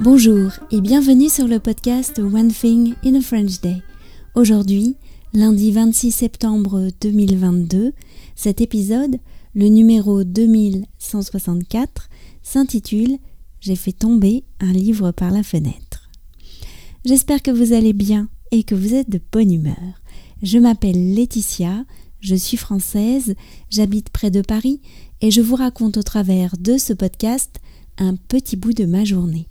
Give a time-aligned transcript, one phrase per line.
[0.00, 3.82] Bonjour et bienvenue sur le podcast One Thing in a French Day.
[4.36, 4.94] Aujourd'hui,
[5.32, 7.92] lundi 26 septembre 2022,
[8.36, 9.16] cet épisode,
[9.56, 12.08] le numéro 2164,
[12.44, 13.18] s'intitule
[13.58, 16.08] J'ai fait tomber un livre par la fenêtre.
[17.04, 20.00] J'espère que vous allez bien et que vous êtes de bonne humeur.
[20.44, 21.84] Je m'appelle Laetitia,
[22.20, 23.34] je suis française,
[23.68, 24.80] j'habite près de Paris
[25.22, 27.56] et je vous raconte au travers de ce podcast
[27.98, 29.48] un petit bout de ma journée.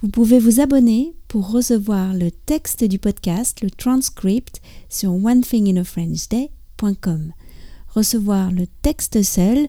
[0.00, 7.32] Vous pouvez vous abonner pour recevoir le texte du podcast, le transcript, sur onethinginafrenchday.com.
[7.88, 9.66] Recevoir le texte seul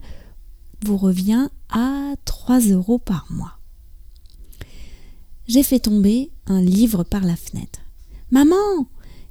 [0.85, 3.57] vous revient à 3 euros par mois.
[5.47, 7.79] J'ai fait tomber un livre par la fenêtre.
[8.29, 8.85] Maman,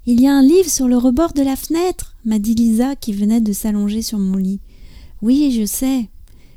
[0.05, 3.13] il y a un livre sur le rebord de la fenêtre, m'a dit Lisa qui
[3.13, 4.59] venait de s'allonger sur mon lit.
[5.23, 6.11] Oui, je sais.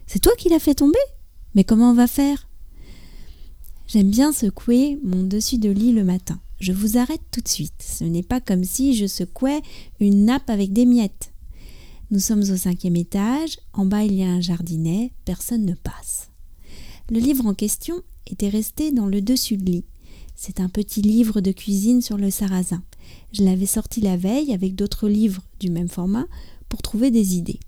[0.07, 0.97] C'est toi qui l'as fait tomber?
[1.53, 2.47] Mais comment on va faire?
[3.91, 6.39] J'aime bien secouer mon dessus de lit le matin.
[6.61, 7.83] Je vous arrête tout de suite.
[7.85, 9.61] Ce n'est pas comme si je secouais
[9.99, 11.33] une nappe avec des miettes.
[12.09, 13.59] Nous sommes au cinquième étage.
[13.73, 15.11] En bas, il y a un jardinet.
[15.25, 16.29] Personne ne passe.
[17.09, 19.85] Le livre en question était resté dans le dessus de lit.
[20.37, 22.83] C'est un petit livre de cuisine sur le sarrasin.
[23.33, 26.27] Je l'avais sorti la veille avec d'autres livres du même format
[26.69, 27.59] pour trouver des idées.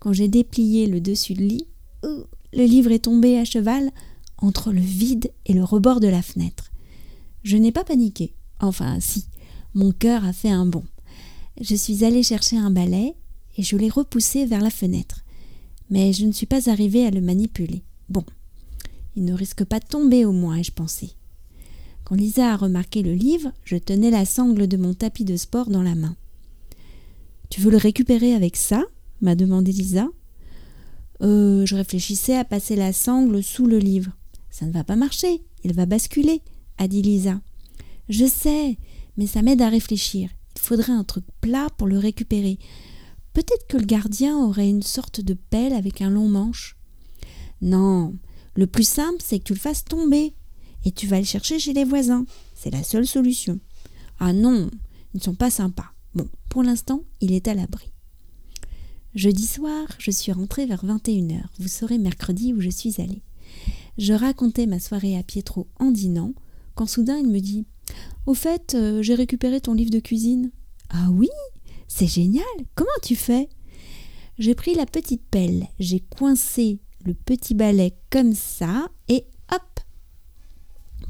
[0.00, 1.66] Quand j'ai déplié le dessus de lit,
[2.02, 3.90] le livre est tombé à cheval
[4.42, 6.70] entre le vide et le rebord de la fenêtre.
[7.42, 8.34] Je n'ai pas paniqué.
[8.60, 9.24] Enfin, si,
[9.74, 10.84] mon cœur a fait un bond.
[11.60, 13.14] Je suis allée chercher un balai
[13.56, 15.24] et je l'ai repoussé vers la fenêtre.
[15.90, 17.82] Mais je ne suis pas arrivée à le manipuler.
[18.08, 18.24] Bon,
[19.16, 21.12] il ne risque pas de tomber au moins, ai-je pensé.
[22.04, 25.70] Quand Lisa a remarqué le livre, je tenais la sangle de mon tapis de sport
[25.70, 26.16] dans la main.
[27.50, 28.82] Tu veux le récupérer avec ça?
[29.20, 30.08] m'a demandé Lisa.
[31.22, 34.10] Euh, je réfléchissais à passer la sangle sous le livre.
[34.52, 36.42] Ça ne va pas marcher, il va basculer,
[36.76, 37.40] a dit Lisa.
[38.10, 38.76] Je sais,
[39.16, 40.28] mais ça m'aide à réfléchir.
[40.54, 42.58] Il faudrait un truc plat pour le récupérer.
[43.32, 46.76] Peut-être que le gardien aurait une sorte de pelle avec un long manche.
[47.62, 48.14] Non,
[48.54, 50.34] le plus simple, c'est que tu le fasses tomber.
[50.84, 52.26] Et tu vas le chercher chez les voisins.
[52.54, 53.58] C'est la seule solution.
[54.18, 54.68] Ah non,
[55.14, 55.92] ils ne sont pas sympas.
[56.14, 57.90] Bon, pour l'instant, il est à l'abri.
[59.14, 61.40] Jeudi soir, je suis rentrée vers 21h.
[61.58, 63.22] Vous saurez mercredi où je suis allée.
[64.02, 66.32] Je racontais ma soirée à Pietro en dînant,
[66.74, 67.66] quand soudain il me dit
[68.26, 70.50] Au fait, euh, j'ai récupéré ton livre de cuisine.
[70.88, 71.28] Ah oui
[71.86, 72.42] C'est génial
[72.74, 73.48] Comment tu fais?
[74.40, 79.80] J'ai pris la petite pelle, j'ai coincé le petit balai comme ça, et hop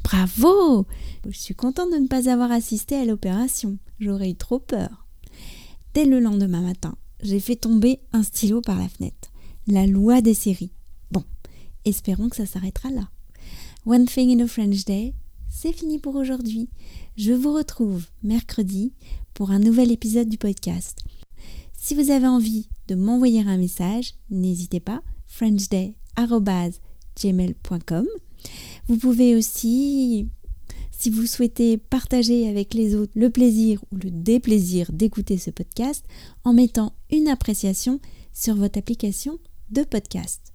[0.04, 0.86] Bravo
[1.26, 3.78] Je suis contente de ne pas avoir assisté à l'opération.
[4.00, 5.06] J'aurais eu trop peur.
[5.94, 9.32] Dès le lendemain matin, j'ai fait tomber un stylo par la fenêtre.
[9.66, 10.72] La loi des séries.
[11.84, 13.08] Espérons que ça s'arrêtera là.
[13.84, 15.14] One Thing in a French Day,
[15.48, 16.68] c'est fini pour aujourd'hui.
[17.16, 18.92] Je vous retrouve mercredi
[19.34, 21.00] pour un nouvel épisode du podcast.
[21.76, 28.06] Si vous avez envie de m'envoyer un message, n'hésitez pas, frenchday.gmail.com.
[28.88, 30.28] Vous pouvez aussi,
[30.90, 36.04] si vous souhaitez partager avec les autres le plaisir ou le déplaisir d'écouter ce podcast,
[36.44, 37.98] en mettant une appréciation
[38.32, 39.38] sur votre application
[39.70, 40.51] de podcast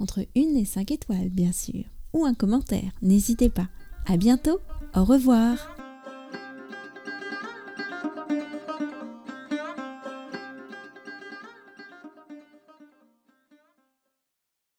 [0.00, 3.68] entre une et cinq étoiles bien sûr, ou un commentaire, n'hésitez pas.
[4.06, 4.60] À bientôt,
[4.94, 5.74] au revoir